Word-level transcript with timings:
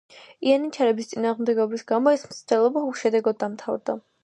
იანიჩარების 0.51 1.09
წინააღმდეგობის 1.11 1.85
გამო 1.93 2.15
ეს 2.15 2.25
მცდელობა 2.31 2.85
უშედეგოდ 2.89 3.41
დამთავრდა. 3.47 4.01